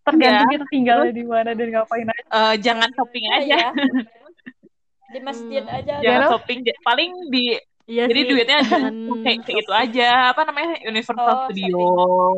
[0.05, 3.43] Tergantung kita tinggalnya di mana dan ngapain aja Eh, jangan shopping Oh, aja.
[3.43, 3.69] iya.
[5.13, 5.75] Di masjid Hmm.
[5.75, 5.93] aja.
[5.97, 6.29] Jangan Jangan.
[6.29, 6.59] shopping.
[6.81, 7.43] Paling di
[7.85, 8.29] Iya jadi sih.
[8.29, 10.09] duitnya Jangan kayak kayak itu aja.
[10.29, 10.81] Apa namanya?
[10.83, 11.77] Universal Oh, Studio.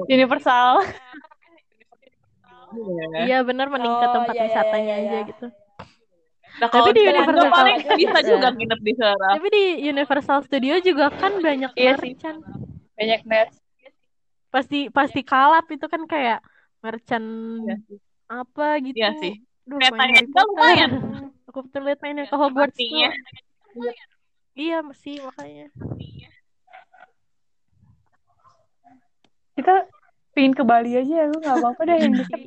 [0.06, 0.72] universal
[2.70, 3.06] Iya.
[3.28, 5.10] Iya benar mending ke Oh, tempat iya, iya, wisatanya iya, iya.
[5.10, 5.48] aja gitu.
[6.58, 8.48] Nah, Tapi di Universal paling bisa juga.
[8.50, 9.28] nginep di sana.
[9.38, 12.40] Tapi di Universal Studio juga kan banyak Iya merchant.
[12.94, 13.50] banyak net
[14.50, 16.42] Pasti pasti kalap itu kan kayak
[16.88, 17.28] merchant
[17.62, 17.98] Iya sih.
[18.26, 18.96] apa gitu.
[18.96, 19.34] Iya sih.
[19.64, 20.48] Duh, main Harry Potter.
[20.48, 20.92] lumayan.
[21.46, 23.10] Aku betul lihat mainnya ke Hogwarts Artinya.
[23.12, 23.94] tuh.
[24.54, 25.68] Iya sih makanya.
[29.54, 29.74] kita
[30.32, 32.42] pingin ke Bali aja lu nggak apa-apa deh yang deket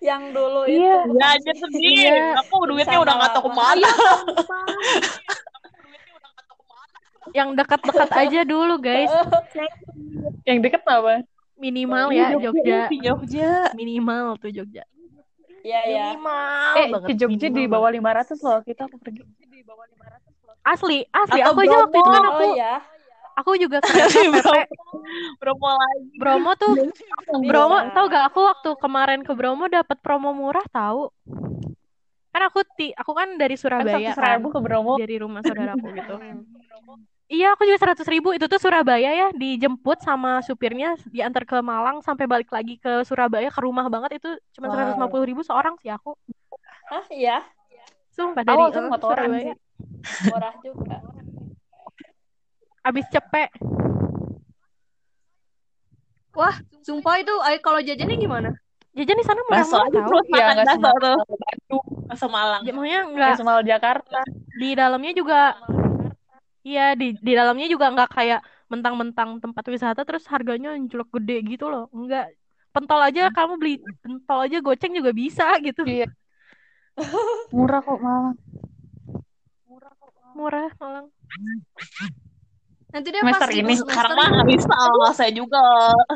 [0.00, 0.96] Yang dulu Iya.
[1.04, 1.16] itu.
[1.16, 1.96] Ya aja sedih.
[2.00, 2.36] Iya.
[2.40, 3.90] Aku duitnya udah nggak tahu ke mana.
[7.32, 9.12] Yang dekat-dekat aja dulu guys.
[10.44, 11.24] yang deket apa
[11.64, 12.78] Minimal ya Jogja.
[12.92, 13.52] Di Jogja.
[13.72, 14.84] Minimal tuh Jogja.
[15.64, 16.04] Iya iya.
[16.12, 17.08] Minimal eh banget.
[17.08, 18.36] ke Jogja di bawah banget.
[18.36, 19.20] 500 loh kita aku pergi
[20.64, 21.40] Asli, asli.
[21.44, 22.74] Atau aku aja waktu itu kan aku Oh iya.
[23.36, 23.92] aku juga ke.
[25.40, 26.16] Bromo lagi.
[26.16, 27.04] Bromo tuh Bisa.
[27.44, 31.12] Bromo tau gak aku waktu kemarin ke Bromo dapat promo murah tahu
[32.34, 35.86] kan aku ti aku kan dari kan Surabaya kan ribu ke Bromo dari rumah saudaraku
[35.94, 36.16] gitu
[37.34, 41.98] iya aku juga seratus ribu itu tuh Surabaya ya dijemput sama supirnya diantar ke Malang
[42.06, 45.74] sampai balik lagi ke Surabaya ke rumah banget itu cuma seratus lima puluh ribu seorang
[45.82, 46.14] sih aku
[46.86, 47.42] Hah iya.
[48.14, 50.30] sumpah dari eh, motoran Surabaya sih.
[50.30, 50.96] Murah juga.
[52.84, 53.50] abis cepet
[56.36, 56.54] wah
[56.86, 58.50] sumpah itu ay, kalau jajannya gimana
[58.94, 61.02] jajan di sana murah-murah aja tahu terus Iya, makan nggak bakso semua.
[61.02, 61.18] tuh.
[61.42, 61.84] Bandung.
[62.30, 62.60] Malang.
[62.62, 64.20] Ya, maksudnya nggak nggak semal Jakarta
[64.54, 65.40] di dalamnya juga
[66.64, 68.40] iya di di dalamnya juga nggak kayak
[68.72, 72.32] mentang-mentang tempat wisata terus harganya anjlok gede gitu loh enggak
[72.74, 76.08] pentol aja kamu beli pentol aja goceng juga bisa gitu Iya.
[77.54, 78.34] murah kok malah
[80.34, 81.06] murah malang
[82.94, 84.76] nanti dia Semester pas ini, Sekarang mah nggak bisa.
[85.18, 85.62] Saya juga.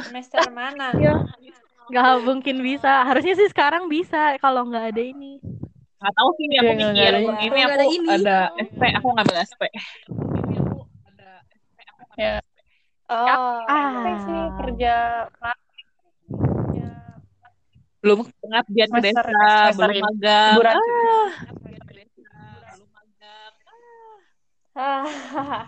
[0.07, 0.95] Semester mana?
[1.91, 5.43] nggak mungkin bisa harusnya sih sekarang bisa kalau nggak ada ini
[5.99, 6.47] Nggak tahu sih.
[6.47, 7.11] Aku Iya, nggak mikir.
[7.11, 7.19] ada.
[7.43, 8.09] Ini aku ini.
[8.23, 8.83] ada SP.
[9.03, 9.63] Aku ngambil SP.
[12.19, 13.25] Oh.
[13.65, 14.95] ah Apa sih kerja
[17.99, 19.21] Belum pengabdian ke desa.
[19.27, 20.03] semester Belum ini.
[20.07, 20.55] magang.
[20.55, 21.29] liburan Ah.
[22.69, 23.53] Belum magang.
[24.79, 25.67] Ah.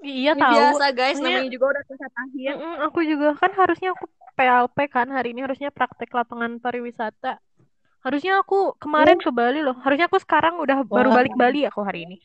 [0.00, 4.04] iya tahu biasa guys namanya juga udah tingkat akhir Mm-mm, aku juga kan harusnya aku
[4.32, 7.36] PLP kan hari ini harusnya praktek lapangan pariwisata
[8.00, 11.16] harusnya aku kemarin ke Bali loh harusnya aku sekarang udah baru Wah.
[11.20, 12.16] balik Bali aku hari ini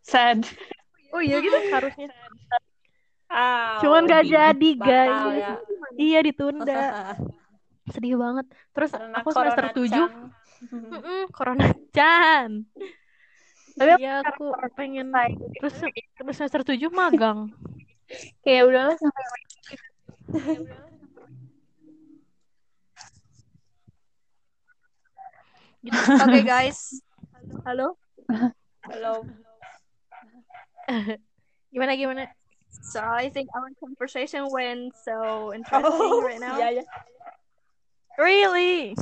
[0.00, 0.44] sad
[1.12, 2.08] oh iya gitu harusnya
[3.82, 5.18] Cuman gak jadi guys.
[5.34, 5.54] ya.
[5.98, 6.74] iya ditunda.
[7.92, 8.46] Sedih banget.
[8.72, 10.06] Terus Karena aku semester tujuh.
[10.08, 10.30] Chan.
[10.72, 12.50] Mm-mm, corona Chan.
[13.74, 14.44] Tapi aku iya aku
[14.78, 15.34] pengen selesai.
[15.58, 17.50] terus terus semester tujuh magang.
[18.46, 19.22] Kayak udahlah sampai
[25.84, 27.02] gitu oke guys.
[27.68, 28.00] Halo?
[28.88, 29.26] Halo.
[31.74, 32.22] gimana gimana
[32.84, 36.84] so I think our conversation went so interesting Oh, right now Iya, iya.
[38.16, 38.92] really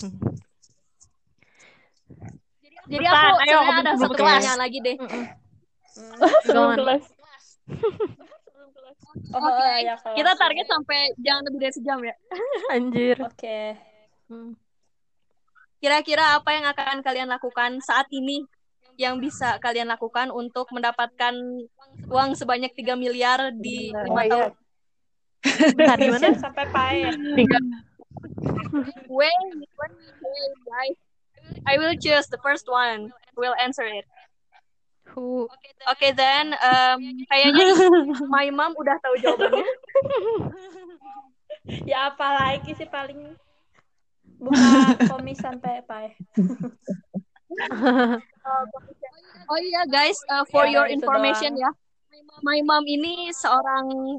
[2.85, 4.33] jadi Cepetan, aku ayo ada sebelum satu kelas.
[4.43, 4.97] pertanyaan lagi deh.
[4.99, 5.25] Hmm.
[6.45, 7.05] sebelum kelas
[9.29, 10.17] Oh, Oke, ya, kelas.
[10.17, 12.15] kita target sampai jangan lebih dari sejam ya
[12.75, 13.77] anjir Oke.
[14.27, 14.57] Hmm.
[15.77, 18.41] Kira-kira apa yang akan kalian lakukan saat ini
[18.97, 21.35] yang bisa kalian lakukan untuk mendapatkan
[22.09, 24.31] uang sebanyak 3 miliar di Oh, lima iya.
[24.31, 24.51] tahun?
[25.75, 26.27] Bentar, gimana?
[26.31, 27.03] Siap sampai pae.
[27.35, 27.59] Tiga.
[29.09, 30.99] Wait, wait, wait, guys.
[31.67, 33.11] I will choose the first one.
[33.35, 34.07] Will answer it.
[35.13, 35.51] Who-
[35.91, 37.67] Oke, then um, kayaknya
[38.33, 39.67] my mom udah tahu jawabannya.
[41.87, 43.39] Ya apa lagi sih paling
[44.43, 46.11] buka komis sampai pae.
[49.47, 51.63] Oh iya guys, uh, for Ya, your information doang.
[51.65, 51.71] ya,
[52.43, 54.19] my mom ini seorang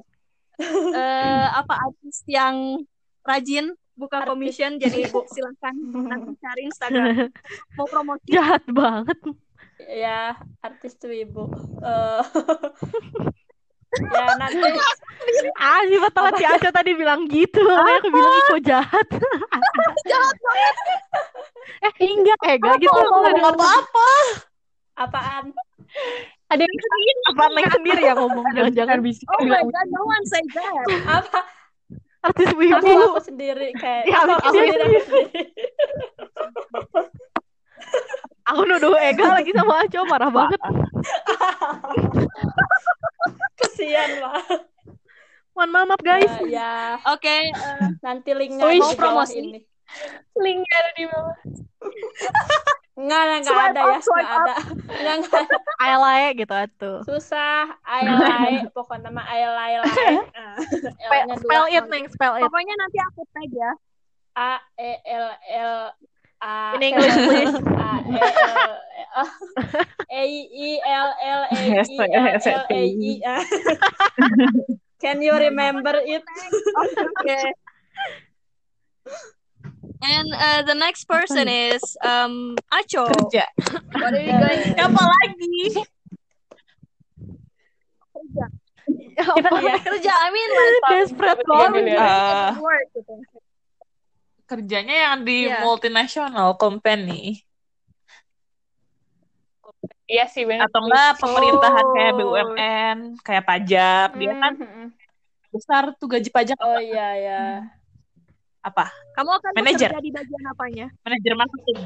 [0.93, 2.83] eh, apa artis yang
[3.21, 4.29] rajin buka Artis.
[4.29, 5.75] commission, jadi silahkan
[6.07, 7.29] nanti cari Instagram
[7.77, 8.25] mau promosi.
[8.27, 9.19] Jahat banget.
[9.83, 11.49] Ya, artis tuh ibu.
[11.79, 12.21] Eh,
[13.93, 14.57] ya nanti
[15.53, 17.61] Ah, si telat si Aco tadi bilang gitu.
[17.61, 19.07] Aku bilang Iko jahat.
[20.03, 20.75] jahat banget.
[21.91, 22.37] Eh, enggak.
[22.47, 22.95] Eh, enggak gitu.
[22.95, 24.09] Aku apa-apa.
[24.93, 25.43] apaan?
[26.53, 28.45] Ada yang Apa Neng sendiri yang ngomong.
[28.53, 30.85] Jangan-jangan bisik Oh my god, no one say that.
[31.09, 31.39] Apa?
[32.23, 32.87] artis Aku wibu.
[32.87, 35.43] aku sendiri kayak Ya, aku, aku aku sendiri aku sendiri.
[38.43, 39.99] Aku nuduh Ega lagi sama Aco.
[40.07, 40.59] Parah banget.
[43.59, 44.39] Kesian lah.
[45.53, 46.33] Mohon maaf, maaf, guys.
[46.41, 46.71] Ya, ya,
[47.13, 47.53] Oke, eh,
[48.01, 49.37] nanti linknya mau promosi?
[49.37, 49.59] ini.
[50.37, 51.37] Linknya ada di bawah.
[52.93, 54.53] Enggak, enggak, enggak Swipe ada up, ya, enggak ada.
[54.93, 55.57] Enggak, enggak ada.
[55.83, 56.97] Ayalae gitu atuh.
[57.09, 59.89] Susah, ayalai, pokoknya nama ayalai lah.
[60.37, 60.55] Nah,
[61.41, 61.85] Spell, it.
[61.89, 62.05] Neng.
[62.13, 62.45] Spell it.
[62.45, 63.71] pokoknya nanti aku tag ya.
[64.37, 65.75] A E L L
[66.41, 67.55] A In English, please.
[67.57, 68.73] A E L L
[69.13, 69.29] L
[70.13, 71.57] A I L L A
[72.69, 73.41] I
[75.01, 76.23] Can you remember it?
[77.19, 77.51] Okay.
[80.03, 83.07] And uh, the next person is um Acho.
[83.07, 83.47] Kerja.
[83.95, 85.55] What are you to Siapa lagi?
[88.83, 89.75] Iya.
[89.79, 90.11] kerja?
[90.11, 91.83] I mean like Desperate Iya, banget.
[91.87, 92.19] iya.
[92.59, 93.13] Work gitu.
[94.43, 95.63] kerjanya yang di Iya.
[95.63, 97.41] multinational company
[100.03, 100.67] Iya sih benar.
[100.67, 102.17] atau enggak pemerintahan kayak Oh.
[102.19, 104.07] BUMN, kayak pajak.
[104.19, 104.85] Dia kan Mhm.
[105.49, 107.41] besar tuh gaji pajak Oh iya ya.
[108.63, 108.85] Apa?
[109.13, 109.89] Kamu akan Manager.
[109.91, 110.87] bekerja di bagian apanya?
[111.03, 111.79] Manajer marketing.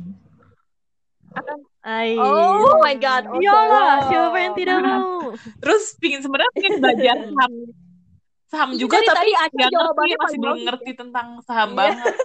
[1.82, 2.14] Ay.
[2.18, 3.26] Oh my god.
[3.28, 3.68] Oh, Iyalah,
[4.00, 4.10] wow.
[4.10, 5.34] siapa yang tidak mau?
[5.60, 7.54] Terus pingin sebenarnya pingin belajar saham
[8.48, 11.78] saham Ini juga dari tapi tadi nggak ngerti masih belum ngerti tentang saham Iya.
[11.78, 12.16] banget.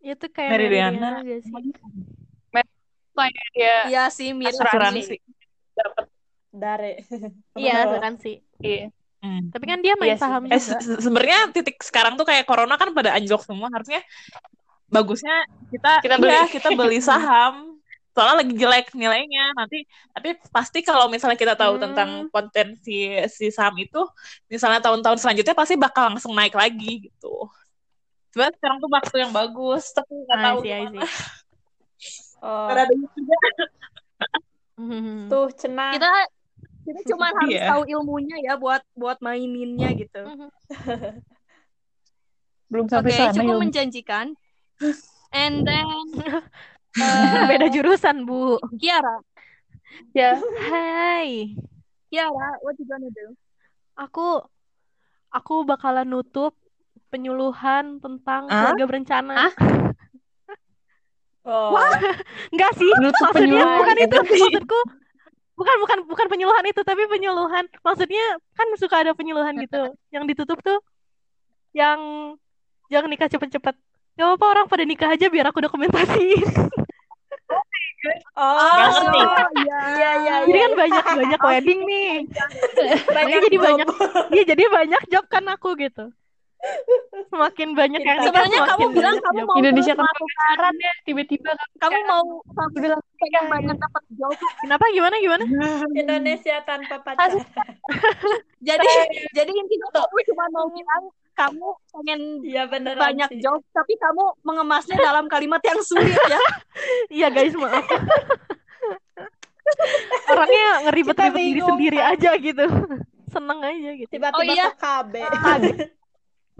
[0.00, 1.08] Itu kayak Meridiana.
[1.18, 1.72] Meridiana gak sih?
[3.16, 5.16] Soalnya dia Iya sih, mirip Asuransi.
[5.72, 6.06] dapat
[6.52, 6.92] Dare.
[7.52, 8.32] Iya, asuransi.
[8.60, 8.88] iya.
[9.16, 9.48] Hmm.
[9.48, 10.22] Tapi kan dia main Iya sih.
[10.22, 10.60] saham Eh, juga.
[10.60, 14.04] se- se- sebenarnya titik sekarang tuh kayak corona kan pada anjlok semua harusnya
[14.86, 15.34] bagusnya
[15.72, 16.52] kita Kita iya, beli.
[16.52, 17.74] kita beli saham
[18.12, 21.84] soalnya lagi jelek nilainya nanti tapi pasti kalau misalnya kita tahu Hmm.
[21.84, 24.00] tentang potensi si saham itu
[24.46, 27.44] misalnya tahun-tahun selanjutnya pasti bakal langsung naik lagi gitu
[28.32, 31.04] sebenarnya sekarang tuh waktu yang bagus tapi nggak I tahu see, I gimana.
[31.04, 31.24] see.
[32.40, 32.68] Oh,
[33.16, 33.36] juga.
[34.76, 35.32] Mhm.
[35.32, 35.92] tuh cenah.
[35.96, 36.10] Kita
[36.86, 37.66] kita cuma harus Iya.
[37.68, 40.22] tahu ilmunya ya buat buat maininnya gitu.
[40.22, 40.48] Mhm.
[42.66, 43.60] Belum sampai sana cukup ya.
[43.60, 44.26] menjanjikan.
[45.34, 46.04] And then
[46.96, 48.56] uh, Beda jurusan, Bu.
[48.76, 49.20] Kiara,
[50.12, 50.36] Ya.
[50.62, 51.56] Hai.
[52.06, 53.32] Kiara, what you gonna do?
[53.94, 54.40] Aku
[55.28, 56.52] aku bakalan nutup
[57.08, 58.72] penyuluhan tentang Hah?
[58.72, 59.34] keluarga berencana.
[61.44, 61.78] Oh.
[62.50, 63.78] Enggak sih, Nutup maksudnya penyuluhan.
[63.78, 64.80] bukan itu maksudku.
[65.56, 67.64] Bukan bukan bukan penyuluhan itu, tapi penyuluhan.
[67.80, 69.96] Maksudnya kan suka ada penyuluhan gitu.
[70.12, 70.78] Yang ditutup tuh
[71.72, 71.98] yang
[72.92, 73.74] jangan nikah cepet-cepet.
[74.16, 76.48] Gak apa-apa orang pada nikah aja biar aku dokumentasiin.
[78.36, 79.20] Oh, Nggak ngerti.
[79.66, 80.34] iya iya iya.
[80.46, 82.10] Jadi kan banyak banyak wedding nih.
[83.10, 83.86] Banyak jadi banyak
[84.30, 86.12] Iya, jadi banyak job kan aku gitu.
[87.26, 89.46] Semakin banyak yang Sebenarnya kamu semakin bilang banyak kamu job.
[89.46, 92.82] mau Indonesia kan pacaran ya tiba-tiba kamu mau langsung
[93.16, 93.44] pengen nikah.
[93.48, 94.34] banget dapat job.
[94.60, 95.44] Kenapa gimana gimana?
[96.02, 97.30] Indonesia tanpa pacar.
[98.68, 98.88] Jadi
[99.30, 101.02] jadi intinya kamu cuma mau bilang
[101.32, 102.20] kamu pengen
[102.66, 103.40] beneran banyak sih.
[103.40, 106.40] job tapi kamu mengemasnya dalam kalimat yang sulit ya.
[107.12, 107.84] Iya guys, maaf.
[110.26, 112.66] Orangnya ngeribet-ribet diri sendiri aja gitu.
[113.28, 114.10] Seneng aja gitu.
[114.10, 114.66] Tiba-tiba Oh, iya.
[114.70, 115.14] ke KB.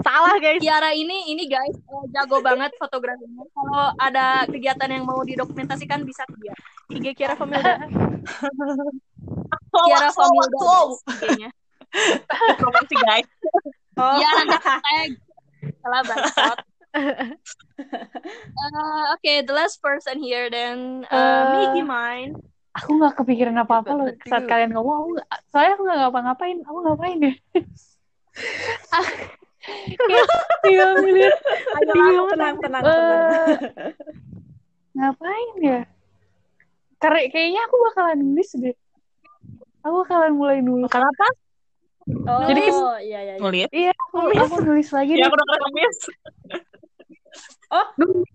[0.05, 0.61] Salah guys.
[0.61, 3.45] Kiara ini ini guys eh, jago banget fotografinya.
[3.49, 6.55] Kalau ada kegiatan yang mau didokumentasikan bisa ke dia.
[6.93, 7.81] IG Kiara Familda.
[9.73, 10.59] Kiara Familda
[11.09, 11.51] IG-nya.
[12.61, 13.29] Promosi guys.
[13.97, 14.21] Oh.
[14.21, 15.11] Iya nanti tag.
[15.81, 16.59] Salah bangsat.
[17.77, 22.33] Uh, okay, the last person here then uh, Eh, mine.
[22.73, 24.97] Aku nggak kepikiran apa-apa loh saat kalian ngomong.
[25.05, 25.13] Aku,
[25.53, 26.59] soalnya aku nggak ngapa-ngapain.
[26.65, 27.33] Aku ngapain ya?
[29.67, 30.27] Ah, kayak
[30.63, 31.35] tiga miliar.
[31.77, 32.17] Ayo, Bingung.
[32.17, 33.21] aku tenang, tenang, tenang.
[33.21, 33.57] Eh,
[34.95, 35.81] ngapain ya?
[36.97, 38.77] Karena kayaknya aku bakalan nulis deh.
[39.83, 40.89] Aku bakalan mulai nulis.
[40.89, 41.27] Kenapa?
[42.07, 43.43] Oh, Jadi iya, iya, iya.
[43.43, 43.67] Nulis.
[43.75, 45.27] Iya, aku, aku nulis lagi Ya deh.
[45.27, 45.99] aku udah ngemis.
[47.67, 47.87] Oh,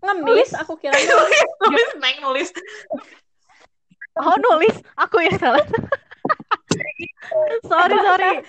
[0.04, 0.52] ngemis.
[0.60, 1.48] Aku kira nulis.
[1.64, 2.50] Nulis, naik nulis.
[4.20, 5.64] Oh nulis, aku yang salah.
[7.72, 8.44] sorry sorry.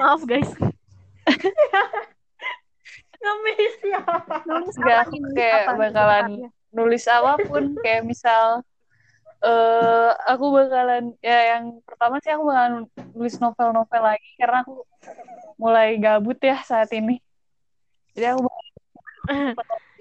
[0.00, 0.50] Maaf guys.
[3.16, 4.00] ngemis ya.
[4.46, 6.30] Enggak, aku kayak bakalan
[6.70, 7.74] nulis apa pun.
[7.82, 8.62] Kayak misal,
[9.42, 12.74] eh aku bakalan, ya yang pertama sih aku bakalan
[13.16, 14.30] nulis novel-novel lagi.
[14.38, 14.84] Karena aku
[15.56, 17.18] mulai gabut ya saat ini.
[18.14, 18.46] Jadi aku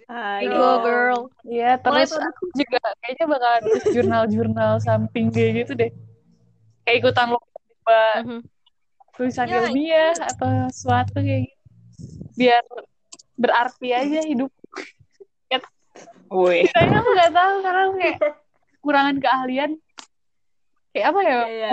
[0.05, 0.53] Ayo.
[0.53, 1.19] Go girl.
[1.49, 5.91] Iya, Mulai terus aku juga kayaknya bakalan nulis jurnal-jurnal samping kayak gitu deh.
[6.85, 8.39] Kayak ikutan lomba Mhm.
[9.15, 9.63] Tulisan Ya.
[9.63, 11.63] ilmiah atau sesuatu kayak gitu.
[12.35, 12.63] Biar
[13.35, 14.51] berarti aja hidup.
[16.25, 16.65] Wih.
[16.67, 18.17] Kayaknya aku nggak tahu karena aku kayak
[18.81, 19.71] kurangan keahlian.
[20.89, 21.29] Kayak apa ya?
[21.29, 21.71] Iya, iya.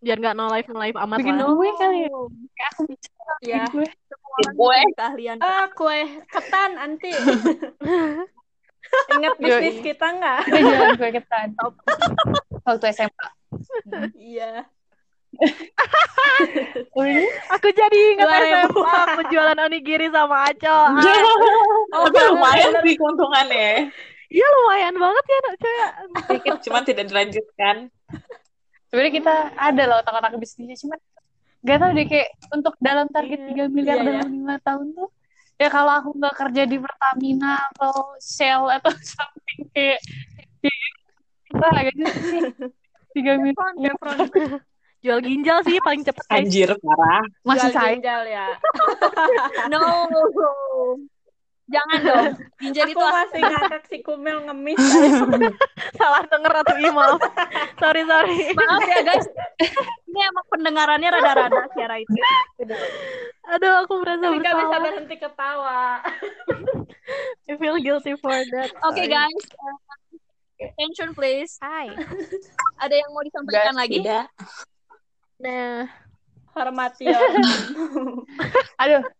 [0.00, 1.46] Biar nggak no life no life amat Bikin lah.
[1.48, 2.10] kue kali ya.
[2.50, 3.54] Kayak aku bicara Iya.
[3.60, 3.86] bikin kue.
[4.56, 4.78] Gue.
[4.96, 5.36] keahlian.
[5.38, 7.12] Ah, kue ketan, anti.
[9.14, 10.38] Ingat bisnis kita nggak?
[10.48, 11.48] Kita jualan kue ketan.
[12.64, 13.26] Waktu SMA.
[14.16, 14.64] Iya.
[17.00, 17.26] Ini?
[17.54, 18.28] Aku jadi ingat.
[18.70, 20.78] SMA penjualan onigiri sama Aco.
[21.90, 23.90] Oh, Tapi bener, lumayan sih keuntungannya.
[24.30, 25.74] Iya lumayan banget ya nak coy.
[26.22, 27.76] Sedikit, cuman tidak dilanjutkan.
[28.86, 30.98] Sebenarnya kita ada loh otak-otak bisnisnya, cuman
[31.66, 35.10] gak tau deh kayak untuk dalam target 3 miliar Iya, dalam lima tahun tuh
[35.60, 40.00] ya kalau aku nggak kerja di Pertamina atau Shell atau something kayak
[40.64, 40.80] kayak
[41.50, 42.40] kita agak susah sih
[43.18, 43.94] 3 miliar
[45.00, 46.44] Jual ginjal sih paling cepet guys.
[46.44, 47.24] Anjir, parah.
[47.40, 48.46] masih Jual ginjal ya.
[49.72, 49.80] No.
[51.70, 52.34] Jangan dong.
[52.58, 54.74] Ginjal Aku itu masih ngakak si Kumel ngemis.
[55.98, 57.22] Salah denger atau maaf.
[57.78, 58.50] sorry sorry.
[58.58, 59.26] maaf ya guys.
[60.10, 62.10] Ini emang pendengarannya rada-rada Kiara itu.
[63.54, 64.80] Aduh aku merasa Tapi nggak bisa bersalah.
[64.82, 65.80] berhenti ketawa.
[67.46, 68.74] I feel guilty for that.
[68.90, 69.44] Oke guys.
[69.54, 69.78] Uh,
[70.58, 71.54] attention please.
[71.62, 71.94] Hai.
[72.82, 74.02] Ada yang mau disampaikan lagi?
[74.02, 74.26] Tidak.
[75.40, 75.88] Nah,
[76.52, 77.16] Hormati ya.
[78.82, 79.02] aduh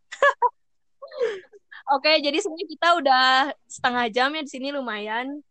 [1.91, 3.27] Oke, jadi sebenarnya kita udah
[3.67, 5.43] setengah jam ya di sini lumayan.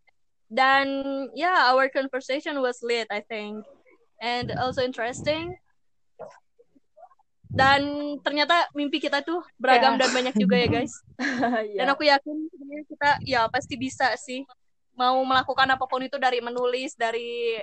[0.48, 0.88] Dan
[1.36, 3.60] ya, yeah, our conversation was lit, I think.
[4.24, 5.60] And also interesting.
[7.52, 7.82] Dan
[8.24, 10.08] ternyata mimpi kita tuh beragam Ya.
[10.08, 10.94] dan banyak juga ya, guys.
[11.20, 11.76] Iya.
[11.84, 14.48] Dan aku yakin sebenarnya kita ya pasti bisa sih
[14.96, 17.60] mau melakukan apa pun itu dari menulis, dari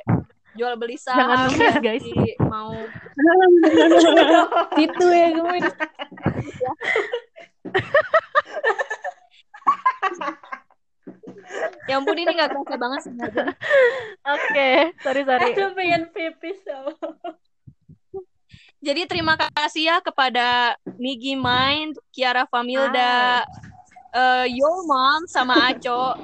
[0.57, 2.03] jual beli Jangan saham, nulis, guys.
[2.03, 2.73] dari mau
[4.81, 5.59] gitu ya gue
[11.87, 13.47] Ya ampun ini gak kerasa banget sebenarnya.
[14.27, 14.71] oke.
[15.01, 15.51] Sorry sorry.
[15.55, 16.81] Aduh pengen pipis ya.
[18.83, 23.43] Jadi terima kasih ya kepada Migi Mind, Kiara Familda,
[24.13, 26.15] uh, your mom sama Aco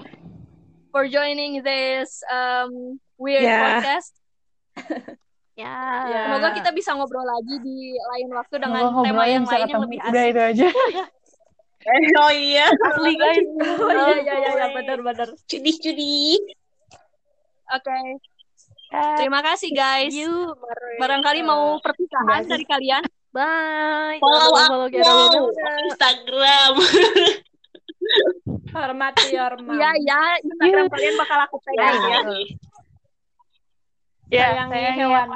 [0.90, 3.79] for joining this um, weird Yeah.
[3.81, 4.12] podcast.
[5.53, 5.77] Ya.
[6.09, 6.21] Ya.
[6.33, 9.99] Semoga kita bisa ngobrol lagi di lain waktu dengan Semoga tema yang lain yang lebih
[10.01, 10.33] udah asik.
[10.33, 10.69] itu aja
[11.83, 12.67] Eh, oh iya.
[12.73, 13.47] Asli guys.
[13.61, 15.29] Oh iya iya iya iya, benar-benar.
[15.45, 16.39] Cudi-cudi.
[17.69, 17.99] Oke.
[19.19, 20.15] Terima kasih guys.
[20.15, 20.57] You.
[20.97, 23.03] Barangkali mau perpisahan dari kalian.
[23.33, 24.21] Bye.
[24.21, 24.87] Follow follow.
[24.89, 25.73] Familda.
[25.91, 26.73] Instagram.
[28.73, 29.73] Hormati mom.
[29.77, 32.21] Iya ya, Instagram kalian bakal aku pegang ya.
[34.33, 35.29] Ya Sayangi saya hewan.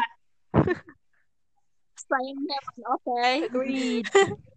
[2.06, 3.22] Sayang heaven, oke.
[3.50, 4.06] Agreed.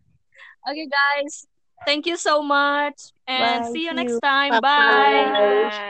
[0.70, 1.44] okay guys,
[1.84, 3.72] thank you so much and Bye.
[3.74, 4.24] see you next you.
[4.24, 4.56] time.
[4.56, 5.34] Bye-bye.
[5.34, 5.34] Bye.
[5.34, 5.90] Bye.